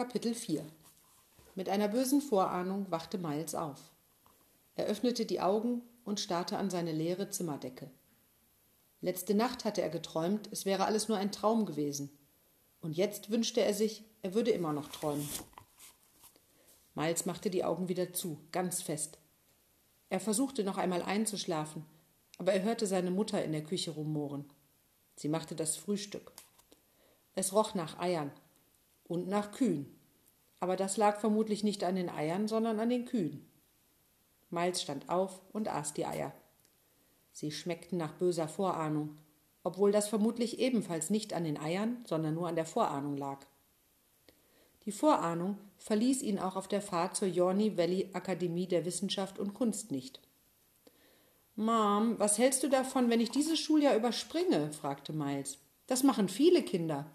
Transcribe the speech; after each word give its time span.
Kapitel 0.00 0.32
4 0.32 0.64
Mit 1.54 1.68
einer 1.68 1.86
bösen 1.86 2.22
Vorahnung 2.22 2.90
wachte 2.90 3.18
Miles 3.18 3.54
auf. 3.54 3.78
Er 4.74 4.86
öffnete 4.86 5.26
die 5.26 5.42
Augen 5.42 5.82
und 6.06 6.20
starrte 6.20 6.56
an 6.56 6.70
seine 6.70 6.92
leere 6.92 7.28
Zimmerdecke. 7.28 7.90
Letzte 9.02 9.34
Nacht 9.34 9.66
hatte 9.66 9.82
er 9.82 9.90
geträumt, 9.90 10.48
es 10.52 10.64
wäre 10.64 10.86
alles 10.86 11.08
nur 11.08 11.18
ein 11.18 11.32
Traum 11.32 11.66
gewesen. 11.66 12.08
Und 12.80 12.96
jetzt 12.96 13.30
wünschte 13.30 13.60
er 13.60 13.74
sich, 13.74 14.02
er 14.22 14.32
würde 14.32 14.52
immer 14.52 14.72
noch 14.72 14.88
träumen. 14.88 15.28
Miles 16.94 17.26
machte 17.26 17.50
die 17.50 17.64
Augen 17.64 17.90
wieder 17.90 18.14
zu, 18.14 18.38
ganz 18.52 18.80
fest. 18.80 19.18
Er 20.08 20.20
versuchte 20.20 20.64
noch 20.64 20.78
einmal 20.78 21.02
einzuschlafen, 21.02 21.84
aber 22.38 22.54
er 22.54 22.62
hörte 22.62 22.86
seine 22.86 23.10
Mutter 23.10 23.44
in 23.44 23.52
der 23.52 23.64
Küche 23.64 23.90
rumoren. 23.90 24.46
Sie 25.16 25.28
machte 25.28 25.54
das 25.54 25.76
Frühstück. 25.76 26.32
Es 27.34 27.52
roch 27.52 27.74
nach 27.74 27.98
Eiern 27.98 28.32
und 29.10 29.28
nach 29.28 29.50
Kühen. 29.52 29.86
Aber 30.60 30.76
das 30.76 30.96
lag 30.96 31.18
vermutlich 31.20 31.64
nicht 31.64 31.84
an 31.84 31.96
den 31.96 32.08
Eiern, 32.08 32.46
sondern 32.46 32.78
an 32.80 32.90
den 32.90 33.06
Kühen. 33.06 33.44
Miles 34.50 34.80
stand 34.82 35.08
auf 35.08 35.40
und 35.52 35.68
aß 35.68 35.94
die 35.94 36.06
Eier. 36.06 36.32
Sie 37.32 37.50
schmeckten 37.50 37.98
nach 37.98 38.12
böser 38.12 38.48
Vorahnung, 38.48 39.16
obwohl 39.64 39.90
das 39.92 40.08
vermutlich 40.08 40.58
ebenfalls 40.58 41.10
nicht 41.10 41.32
an 41.32 41.44
den 41.44 41.58
Eiern, 41.58 42.04
sondern 42.06 42.34
nur 42.34 42.48
an 42.48 42.56
der 42.56 42.64
Vorahnung 42.64 43.16
lag. 43.16 43.46
Die 44.84 44.92
Vorahnung 44.92 45.58
verließ 45.78 46.22
ihn 46.22 46.38
auch 46.38 46.56
auf 46.56 46.68
der 46.68 46.82
Fahrt 46.82 47.16
zur 47.16 47.28
Yorny 47.28 47.76
Valley 47.76 48.10
Akademie 48.12 48.66
der 48.66 48.84
Wissenschaft 48.84 49.38
und 49.38 49.54
Kunst 49.54 49.90
nicht. 49.90 50.20
Mom, 51.56 52.18
was 52.18 52.38
hältst 52.38 52.62
du 52.62 52.68
davon, 52.68 53.10
wenn 53.10 53.20
ich 53.20 53.30
dieses 53.30 53.58
Schuljahr 53.58 53.96
überspringe? 53.96 54.72
fragte 54.72 55.12
Miles. 55.12 55.58
Das 55.86 56.02
machen 56.02 56.28
viele 56.28 56.62
Kinder 56.62 57.06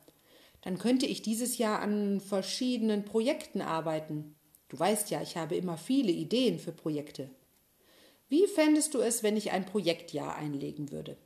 dann 0.65 0.79
könnte 0.79 1.05
ich 1.05 1.21
dieses 1.21 1.59
Jahr 1.59 1.79
an 1.79 2.19
verschiedenen 2.19 3.05
Projekten 3.05 3.61
arbeiten. 3.61 4.35
Du 4.67 4.79
weißt 4.79 5.11
ja, 5.11 5.21
ich 5.21 5.37
habe 5.37 5.55
immer 5.55 5.77
viele 5.77 6.11
Ideen 6.11 6.57
für 6.57 6.71
Projekte. 6.71 7.29
Wie 8.29 8.47
fändest 8.47 8.95
du 8.95 8.99
es, 8.99 9.21
wenn 9.21 9.37
ich 9.37 9.51
ein 9.51 9.67
Projektjahr 9.67 10.35
einlegen 10.35 10.91
würde? 10.91 11.17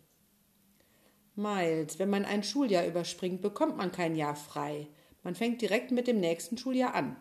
Miles, 1.36 2.00
wenn 2.00 2.10
man 2.10 2.26
ein 2.26 2.44
Schuljahr 2.44 2.86
überspringt, 2.86 3.42
bekommt 3.42 3.78
man 3.78 3.94
kein 3.94 4.18
Jahr 4.18 4.36
frei. 4.36 4.88
Man 5.24 5.36
fängt 5.36 5.62
direkt 5.62 5.92
mit 5.92 6.08
dem 6.08 6.20
nächsten 6.20 6.58
Schuljahr 6.58 6.94
an. 6.94 7.16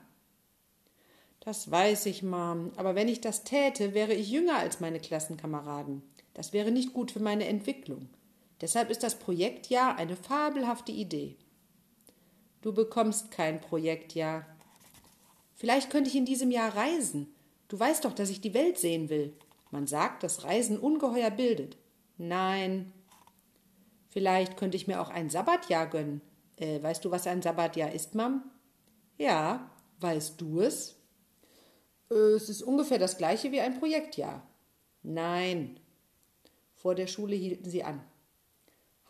Das 1.39 1.71
weiß 1.71 2.07
ich, 2.07 2.25
Mom, 2.25 2.73
aber 2.75 2.97
wenn 2.97 3.07
ich 3.07 3.21
das 3.21 3.45
täte, 3.45 3.95
wäre 3.95 4.13
ich 4.13 4.29
jünger 4.29 4.57
als 4.57 4.81
meine 4.81 4.99
Klassenkameraden. 4.99 6.03
Das 6.35 6.53
wäre 6.53 6.73
nicht 6.73 6.93
gut 6.93 7.13
für 7.13 7.21
meine 7.21 7.47
Entwicklung. 7.47 8.09
Deshalb 8.61 8.91
ist 8.91 9.05
das 9.05 9.21
Projektjahr 9.21 9.97
eine 9.97 10.17
fabelhafte 10.17 10.91
Idee. 10.91 11.37
Du 12.61 12.73
bekommst 12.73 13.31
kein 13.31 13.61
Projektjahr. 13.61 14.45
Vielleicht 15.55 15.91
könnte 15.91 16.11
ich 16.11 16.17
in 16.17 16.25
diesem 16.25 16.51
Jahr 16.51 16.75
reisen. 16.75 17.35
Du 17.69 17.79
weißt 17.79 18.05
doch, 18.05 18.13
dass 18.13 18.31
ich 18.31 18.41
die 18.41 18.55
Welt 18.55 18.79
sehen 18.79 19.09
will. 19.09 19.37
Man 19.71 19.87
sagt, 19.87 20.23
dass 20.23 20.45
Reisen 20.45 20.79
ungeheuer 20.79 21.31
bildet. 21.31 21.77
Nein. 22.17 22.93
Vielleicht 24.09 24.57
könnte 24.57 24.77
ich 24.77 24.87
mir 24.87 25.01
auch 25.01 25.11
ein 25.11 25.31
Sabbatjahr 25.31 25.87
gönnen. 25.87 26.21
Äh, 26.57 26.83
weißt 26.83 27.05
du, 27.05 27.11
was 27.11 27.27
ein 27.27 27.43
Sabbatjahr 27.43 27.93
ist, 27.93 28.15
Mam? 28.15 28.51
Ja. 29.19 29.71
Weißt 30.01 30.41
du 30.41 30.61
es? 30.61 30.97
Äh, 32.11 32.15
es 32.15 32.49
ist 32.49 32.63
ungefähr 32.63 32.99
das 32.99 33.19
gleiche 33.19 33.53
wie 33.53 33.61
ein 33.61 33.79
Projektjahr. 33.79 34.47
Nein. 35.03 35.79
Vor 36.75 36.95
der 36.95 37.07
Schule 37.07 37.35
hielten 37.35 37.69
sie 37.69 37.85
an. 37.85 38.01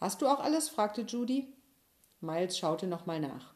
Hast 0.00 0.22
du 0.22 0.26
auch 0.26 0.40
alles? 0.40 0.68
fragte 0.68 1.02
Judy. 1.02 1.52
Miles 2.20 2.58
schaute 2.58 2.86
nochmal 2.86 3.20
nach. 3.20 3.54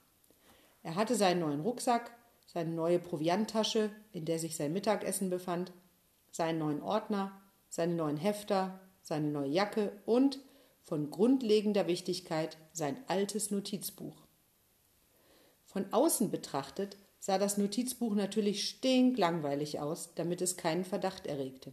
Er 0.82 0.94
hatte 0.94 1.14
seinen 1.14 1.40
neuen 1.40 1.60
Rucksack, 1.60 2.12
seine 2.46 2.70
neue 2.70 2.98
Provianttasche, 2.98 3.90
in 4.12 4.24
der 4.24 4.38
sich 4.38 4.56
sein 4.56 4.72
Mittagessen 4.72 5.30
befand, 5.30 5.72
seinen 6.30 6.58
neuen 6.58 6.82
Ordner, 6.82 7.40
seine 7.68 7.94
neuen 7.94 8.16
Hefter, 8.16 8.80
seine 9.02 9.28
neue 9.28 9.48
Jacke 9.48 9.92
und, 10.06 10.38
von 10.82 11.10
grundlegender 11.10 11.86
Wichtigkeit, 11.86 12.56
sein 12.72 12.96
altes 13.06 13.50
Notizbuch. 13.50 14.16
Von 15.64 15.92
außen 15.92 16.30
betrachtet 16.30 16.98
sah 17.18 17.38
das 17.38 17.56
Notizbuch 17.56 18.14
natürlich 18.14 18.68
stinklangweilig 18.68 19.80
aus, 19.80 20.14
damit 20.14 20.42
es 20.42 20.56
keinen 20.56 20.84
Verdacht 20.84 21.26
erregte. 21.26 21.72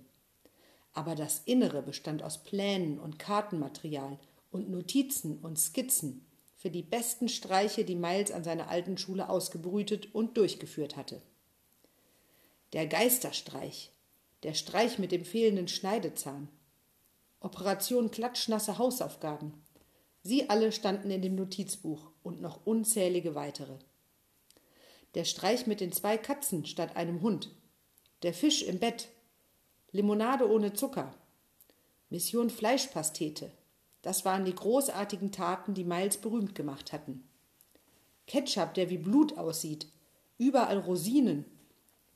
Aber 0.94 1.16
das 1.16 1.42
Innere 1.46 1.82
bestand 1.82 2.24
aus 2.24 2.44
Plänen 2.44 3.00
und 3.00 3.20
Kartenmaterial 3.20 4.20
und 4.52 4.70
Notizen 4.70 5.40
und 5.40 5.60
Skizzen 5.60 6.26
für 6.60 6.70
die 6.70 6.84
besten 6.84 7.30
Streiche, 7.30 7.86
die 7.86 7.96
Miles 7.96 8.32
an 8.32 8.44
seiner 8.44 8.68
alten 8.68 8.98
Schule 8.98 9.30
ausgebrütet 9.30 10.14
und 10.14 10.36
durchgeführt 10.36 10.98
hatte. 10.98 11.22
Der 12.74 12.86
Geisterstreich, 12.86 13.94
der 14.44 14.54
Streich 14.54 15.00
mit 15.00 15.14
dem 15.14 15.24
fehlenden 15.24 15.70
Schneidezahn, 15.70 16.50
Operation 17.40 18.12
Klatschnasse 18.12 18.78
Hausaufgaben, 18.78 19.54
sie 20.22 20.50
alle 20.50 20.74
standen 20.74 21.10
in 21.12 21.22
dem 21.22 21.36
Notizbuch 21.36 22.12
und 22.24 22.42
noch 22.42 22.66
unzählige 22.66 23.36
weitere. 23.36 23.80
Der 25.16 25.24
Streich 25.24 25.66
mit 25.66 25.80
den 25.80 25.94
zwei 25.94 26.18
Katzen 26.18 26.66
statt 26.66 26.98
einem 26.98 27.22
Hund, 27.22 27.56
der 28.22 28.34
Fisch 28.34 28.64
im 28.64 28.80
Bett, 28.80 29.08
Limonade 29.94 30.52
ohne 30.52 30.74
Zucker, 30.74 31.16
Mission 32.10 32.50
Fleischpastete, 32.50 33.50
das 34.02 34.26
waren 34.26 34.46
die 34.46 34.56
großartigen 34.56 35.32
Taten, 35.32 35.74
die 35.74 35.84
Miles 35.84 36.18
berühmt 36.18 36.56
gemacht 36.56 36.94
hatten. 36.94 37.24
Ketchup, 38.28 38.74
der 38.74 38.90
wie 38.90 38.98
Blut 38.98 39.38
aussieht, 39.38 39.88
überall 40.38 40.78
Rosinen, 40.78 41.46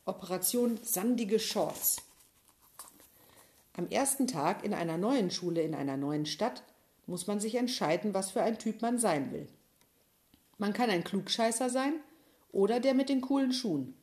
Operation 0.06 0.80
sandige 0.84 1.40
Shorts. 1.40 1.98
Am 3.76 3.88
ersten 3.90 4.28
Tag 4.28 4.64
in 4.64 4.74
einer 4.74 4.98
neuen 4.98 5.32
Schule 5.32 5.62
in 5.62 5.74
einer 5.74 5.98
neuen 5.98 6.26
Stadt 6.26 6.64
muss 7.08 7.28
man 7.28 7.40
sich 7.40 7.56
entscheiden, 7.56 8.14
was 8.14 8.32
für 8.32 8.44
ein 8.44 8.60
Typ 8.60 8.82
man 8.82 9.00
sein 9.00 9.32
will. 9.32 9.48
Man 10.58 10.74
kann 10.74 10.90
ein 10.90 11.04
Klugscheißer 11.04 11.70
sein 11.70 11.96
oder 12.52 12.80
der 12.80 12.94
mit 12.94 13.10
den 13.10 13.22
coolen 13.22 13.52
Schuhen. 13.52 13.96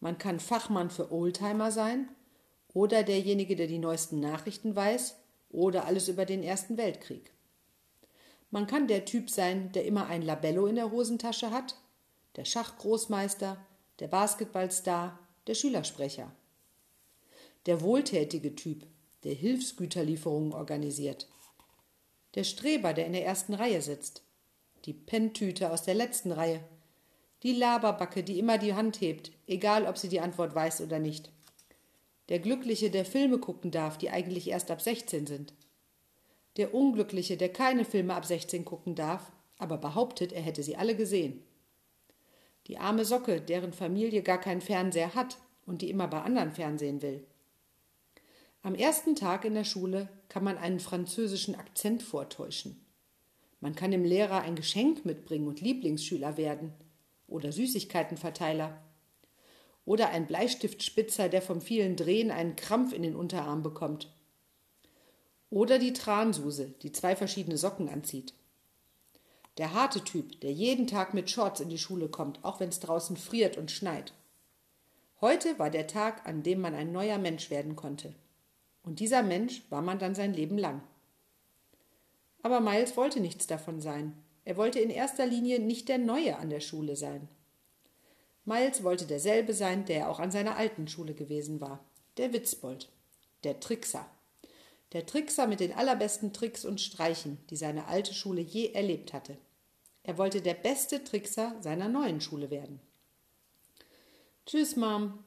Man 0.00 0.18
kann 0.18 0.40
Fachmann 0.40 0.90
für 0.90 1.12
Oldtimer 1.12 1.70
sein 1.70 2.08
oder 2.72 3.02
derjenige, 3.02 3.54
der 3.54 3.66
die 3.66 3.78
neuesten 3.78 4.20
Nachrichten 4.20 4.74
weiß 4.74 5.16
oder 5.56 5.86
alles 5.86 6.08
über 6.08 6.26
den 6.26 6.42
Ersten 6.42 6.76
Weltkrieg. 6.76 7.32
Man 8.50 8.66
kann 8.66 8.86
der 8.86 9.06
Typ 9.06 9.30
sein, 9.30 9.72
der 9.72 9.86
immer 9.86 10.06
ein 10.06 10.22
Labello 10.22 10.66
in 10.66 10.76
der 10.76 10.92
Hosentasche 10.92 11.50
hat, 11.50 11.76
der 12.36 12.44
Schachgroßmeister, 12.44 13.56
der 13.98 14.08
Basketballstar, 14.08 15.18
der 15.46 15.54
Schülersprecher. 15.54 16.30
Der 17.64 17.80
wohltätige 17.80 18.54
Typ, 18.54 18.86
der 19.24 19.32
Hilfsgüterlieferungen 19.32 20.52
organisiert. 20.52 21.26
Der 22.34 22.44
Streber, 22.44 22.92
der 22.92 23.06
in 23.06 23.14
der 23.14 23.24
ersten 23.24 23.54
Reihe 23.54 23.80
sitzt. 23.80 24.22
Die 24.84 24.92
Penntüte 24.92 25.72
aus 25.72 25.82
der 25.82 25.94
letzten 25.94 26.32
Reihe. 26.32 26.60
Die 27.42 27.54
Laberbacke, 27.54 28.22
die 28.22 28.38
immer 28.38 28.58
die 28.58 28.74
Hand 28.74 29.00
hebt, 29.00 29.32
egal 29.46 29.86
ob 29.86 29.96
sie 29.96 30.08
die 30.08 30.20
Antwort 30.20 30.54
weiß 30.54 30.82
oder 30.82 30.98
nicht. 30.98 31.30
Der 32.28 32.40
Glückliche, 32.40 32.90
der 32.90 33.04
Filme 33.04 33.38
gucken 33.38 33.70
darf, 33.70 33.98
die 33.98 34.10
eigentlich 34.10 34.48
erst 34.48 34.70
ab 34.70 34.80
16 34.80 35.26
sind. 35.26 35.54
Der 36.56 36.74
Unglückliche, 36.74 37.36
der 37.36 37.52
keine 37.52 37.84
Filme 37.84 38.14
ab 38.14 38.24
16 38.24 38.64
gucken 38.64 38.94
darf, 38.94 39.30
aber 39.58 39.78
behauptet, 39.78 40.32
er 40.32 40.42
hätte 40.42 40.62
sie 40.62 40.76
alle 40.76 40.96
gesehen. 40.96 41.42
Die 42.66 42.78
arme 42.78 43.04
Socke, 43.04 43.40
deren 43.40 43.72
Familie 43.72 44.22
gar 44.22 44.40
keinen 44.40 44.60
Fernseher 44.60 45.14
hat 45.14 45.38
und 45.66 45.82
die 45.82 45.90
immer 45.90 46.08
bei 46.08 46.22
anderen 46.22 46.50
Fernsehen 46.50 47.02
will. 47.02 47.24
Am 48.62 48.74
ersten 48.74 49.14
Tag 49.14 49.44
in 49.44 49.54
der 49.54 49.64
Schule 49.64 50.08
kann 50.28 50.42
man 50.42 50.58
einen 50.58 50.80
französischen 50.80 51.54
Akzent 51.54 52.02
vortäuschen. 52.02 52.84
Man 53.60 53.76
kann 53.76 53.92
dem 53.92 54.04
Lehrer 54.04 54.40
ein 54.40 54.56
Geschenk 54.56 55.04
mitbringen 55.04 55.46
und 55.46 55.60
Lieblingsschüler 55.60 56.36
werden 56.36 56.72
oder 57.28 57.52
Süßigkeitenverteiler 57.52 58.82
oder 59.86 60.10
ein 60.10 60.26
Bleistiftspitzer, 60.26 61.30
der 61.30 61.40
vom 61.40 61.62
vielen 61.62 61.96
Drehen 61.96 62.30
einen 62.30 62.56
Krampf 62.56 62.92
in 62.92 63.02
den 63.02 63.16
Unterarm 63.16 63.62
bekommt. 63.62 64.12
Oder 65.48 65.78
die 65.78 65.92
Transuse, 65.92 66.74
die 66.82 66.92
zwei 66.92 67.16
verschiedene 67.16 67.56
Socken 67.56 67.88
anzieht. 67.88 68.34
Der 69.58 69.72
harte 69.72 70.04
Typ, 70.04 70.40
der 70.42 70.52
jeden 70.52 70.86
Tag 70.86 71.14
mit 71.14 71.30
Shorts 71.30 71.60
in 71.60 71.70
die 71.70 71.78
Schule 71.78 72.08
kommt, 72.08 72.44
auch 72.44 72.60
wenn 72.60 72.68
es 72.68 72.80
draußen 72.80 73.16
friert 73.16 73.56
und 73.56 73.70
schneit. 73.70 74.12
Heute 75.20 75.58
war 75.58 75.70
der 75.70 75.86
Tag, 75.86 76.28
an 76.28 76.42
dem 76.42 76.60
man 76.60 76.74
ein 76.74 76.92
neuer 76.92 77.16
Mensch 77.16 77.48
werden 77.48 77.74
konnte. 77.74 78.12
Und 78.82 79.00
dieser 79.00 79.22
Mensch 79.22 79.62
war 79.70 79.80
man 79.80 79.98
dann 79.98 80.14
sein 80.14 80.34
Leben 80.34 80.58
lang. 80.58 80.82
Aber 82.42 82.60
Miles 82.60 82.96
wollte 82.96 83.20
nichts 83.20 83.46
davon 83.46 83.80
sein. 83.80 84.12
Er 84.44 84.56
wollte 84.56 84.78
in 84.78 84.90
erster 84.90 85.26
Linie 85.26 85.58
nicht 85.58 85.88
der 85.88 85.98
Neue 85.98 86.36
an 86.38 86.50
der 86.50 86.60
Schule 86.60 86.96
sein. 86.96 87.28
Miles 88.46 88.84
wollte 88.84 89.06
derselbe 89.06 89.52
sein, 89.52 89.84
der 89.84 89.98
er 89.98 90.08
auch 90.08 90.20
an 90.20 90.30
seiner 90.30 90.56
alten 90.56 90.86
Schule 90.86 91.14
gewesen 91.14 91.60
war. 91.60 91.84
Der 92.16 92.32
Witzbold. 92.32 92.88
Der 93.42 93.58
Trickser. 93.58 94.08
Der 94.92 95.04
Trickser 95.04 95.48
mit 95.48 95.58
den 95.58 95.72
allerbesten 95.72 96.32
Tricks 96.32 96.64
und 96.64 96.80
Streichen, 96.80 97.38
die 97.50 97.56
seine 97.56 97.88
alte 97.88 98.14
Schule 98.14 98.40
je 98.40 98.70
erlebt 98.72 99.12
hatte. 99.12 99.36
Er 100.04 100.16
wollte 100.16 100.40
der 100.40 100.54
beste 100.54 101.02
Trickser 101.02 101.56
seiner 101.60 101.88
neuen 101.88 102.20
Schule 102.20 102.50
werden. 102.50 102.78
Tschüss, 104.46 104.76
Mom. 104.76 105.24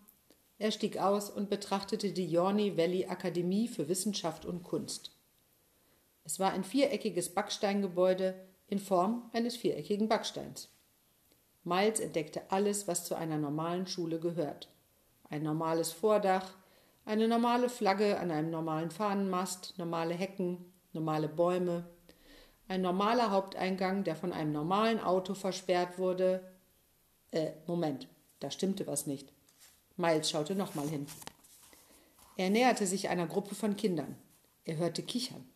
Er 0.57 0.71
stieg 0.71 0.98
aus 0.98 1.30
und 1.30 1.50
betrachtete 1.50 2.13
die 2.13 2.25
Yorney 2.25 2.77
Valley 2.77 3.07
Akademie 3.07 3.68
für 3.68 3.89
Wissenschaft 3.89 4.45
und 4.45 4.63
Kunst. 4.63 5.12
Es 6.24 6.39
war 6.39 6.54
ein 6.54 6.63
viereckiges 6.63 7.33
Backsteingebäude 7.33 8.33
in 8.68 8.80
Form 8.80 9.30
eines 9.33 9.57
viereckigen 9.57 10.07
Backsteins. 10.07 10.69
Miles 11.69 12.00
entdeckte 12.00 12.42
alles, 12.50 12.88
was 12.88 13.06
zu 13.06 13.16
einer 13.16 13.38
normalen 13.38 13.86
Schule 13.86 14.19
gehört. 14.19 14.69
Ein 15.30 15.44
normales 15.44 15.92
Vordach, 15.92 16.56
eine 17.06 17.27
normale 17.27 17.69
Flagge 17.69 18.19
an 18.19 18.31
einem 18.31 18.50
normalen 18.50 18.89
Fahnenmast, 18.89 19.75
normale 19.77 20.16
Hecken, 20.16 20.74
normale 20.94 21.30
Bäume, 21.30 21.86
ein 22.68 22.81
normaler 22.81 23.30
Haupteingang, 23.30 24.04
der 24.04 24.16
von 24.16 24.33
einem 24.33 24.51
normalen 24.51 25.00
Auto 25.00 25.36
versperrt 25.36 26.00
wurde. 26.00 26.44
Äh, 27.31 27.51
Moment, 27.68 28.07
da 28.39 28.50
stimmte 28.50 28.88
was 28.88 29.06
nicht. 29.06 29.31
Miles 29.95 30.30
schaute 30.30 30.56
nochmal 30.56 30.88
hin. 30.88 31.06
Er 32.36 32.50
näherte 32.50 32.88
sich 32.88 33.10
einer 33.10 33.27
Gruppe 33.27 33.54
von 33.54 33.75
Kindern. 33.75 34.16
Er 34.66 34.77
hörte 34.77 35.04
Kichern. 35.04 35.48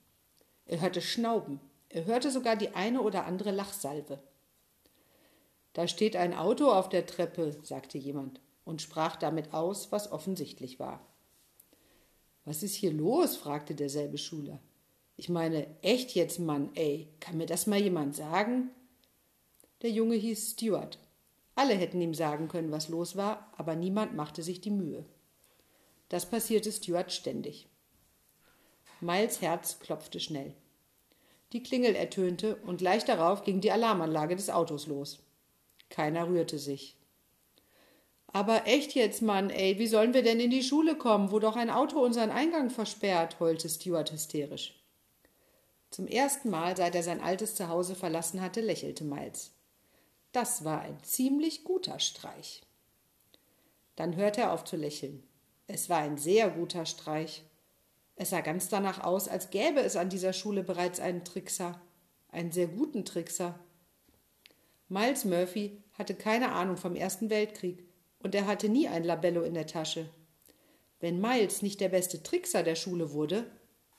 Er 0.65 0.79
hörte 0.81 1.01
Schnauben. 1.01 1.59
Er 1.89 2.05
hörte 2.05 2.29
sogar 2.29 2.55
die 2.55 2.75
eine 2.75 3.01
oder 3.01 3.25
andere 3.25 3.51
Lachsalve. 3.51 4.19
Da 5.73 5.87
steht 5.87 6.15
ein 6.15 6.33
Auto 6.33 6.71
auf 6.71 6.89
der 6.89 7.05
Treppe, 7.05 7.57
sagte 7.63 7.97
jemand 7.97 8.39
und 8.63 8.81
sprach 8.81 9.15
damit 9.15 9.53
aus, 9.53 9.91
was 9.91 10.11
offensichtlich 10.11 10.79
war. 10.79 11.05
Was 12.45 12.63
ist 12.63 12.75
hier 12.75 12.91
los? 12.91 13.35
fragte 13.35 13.75
derselbe 13.75 14.17
Schüler. 14.17 14.59
Ich 15.15 15.29
meine, 15.29 15.67
echt 15.81 16.15
jetzt, 16.15 16.39
Mann, 16.39 16.71
ey, 16.75 17.09
kann 17.19 17.37
mir 17.37 17.45
das 17.45 17.67
mal 17.67 17.79
jemand 17.79 18.15
sagen? 18.15 18.71
Der 19.81 19.91
Junge 19.91 20.15
hieß 20.15 20.51
Stuart. 20.51 20.99
Alle 21.55 21.75
hätten 21.75 22.01
ihm 22.01 22.13
sagen 22.13 22.47
können, 22.47 22.71
was 22.71 22.89
los 22.89 23.15
war, 23.15 23.51
aber 23.57 23.75
niemand 23.75 24.15
machte 24.15 24.41
sich 24.41 24.61
die 24.61 24.71
Mühe. 24.71 25.05
Das 26.09 26.25
passierte 26.25 26.71
Stuart 26.71 27.11
ständig. 27.11 27.67
Miles 29.01 29.41
Herz 29.41 29.79
klopfte 29.79 30.19
schnell. 30.19 30.53
Die 31.51 31.61
Klingel 31.61 31.95
ertönte 31.95 32.55
und 32.65 32.77
gleich 32.77 33.05
darauf 33.05 33.43
ging 33.43 33.61
die 33.61 33.71
Alarmanlage 33.71 34.35
des 34.35 34.49
Autos 34.49 34.87
los. 34.87 35.19
Keiner 35.93 36.27
rührte 36.27 36.57
sich. 36.57 36.97
Aber 38.25 38.65
echt 38.65 38.95
jetzt, 38.95 39.21
Mann, 39.21 39.51
ey, 39.51 39.77
wie 39.77 39.85
sollen 39.85 40.15
wir 40.15 40.23
denn 40.23 40.39
in 40.39 40.49
die 40.49 40.63
Schule 40.63 40.97
kommen, 40.97 41.31
wo 41.31 41.37
doch 41.37 41.55
ein 41.55 41.69
Auto 41.69 42.03
unseren 42.03 42.31
Eingang 42.31 42.71
versperrt? 42.71 43.39
heulte 43.39 43.69
Stuart 43.69 44.11
hysterisch. 44.11 44.83
Zum 45.91 46.07
ersten 46.07 46.49
Mal, 46.49 46.75
seit 46.75 46.95
er 46.95 47.03
sein 47.03 47.21
altes 47.21 47.53
Zuhause 47.53 47.93
verlassen 47.93 48.41
hatte, 48.41 48.61
lächelte 48.61 49.03
Miles. 49.03 49.51
Das 50.31 50.65
war 50.65 50.81
ein 50.81 50.97
ziemlich 51.03 51.63
guter 51.63 51.99
Streich. 51.99 52.63
Dann 53.95 54.15
hörte 54.15 54.41
er 54.41 54.53
auf 54.53 54.63
zu 54.63 54.77
lächeln. 54.77 55.21
Es 55.67 55.91
war 55.91 55.99
ein 55.99 56.17
sehr 56.17 56.49
guter 56.49 56.87
Streich. 56.87 57.43
Es 58.15 58.31
sah 58.31 58.41
ganz 58.41 58.67
danach 58.67 59.03
aus, 59.03 59.27
als 59.27 59.51
gäbe 59.51 59.81
es 59.81 59.95
an 59.95 60.09
dieser 60.09 60.33
Schule 60.33 60.63
bereits 60.63 60.99
einen 60.99 61.23
Trickser, 61.23 61.79
einen 62.29 62.51
sehr 62.51 62.67
guten 62.67 63.05
Trickser. 63.05 63.59
Miles 64.93 65.25
Murphy 65.25 65.81
hatte 65.93 66.13
keine 66.13 66.51
Ahnung 66.51 66.77
vom 66.77 66.95
Ersten 66.95 67.31
Weltkrieg 67.31 67.83
und 68.19 68.35
er 68.35 68.45
hatte 68.45 68.69
nie 68.69 68.87
ein 68.87 69.03
Labello 69.03 69.41
in 69.41 69.55
der 69.55 69.65
Tasche. 69.65 70.07
Wenn 70.99 71.19
Miles 71.19 71.63
nicht 71.63 71.81
der 71.81 71.89
beste 71.89 72.21
Trickser 72.21 72.61
der 72.61 72.75
Schule 72.75 73.11
wurde, 73.11 73.49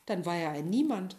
dann 0.06 0.24
war 0.24 0.36
er 0.36 0.50
ein 0.50 0.70
Niemand. 0.70 1.16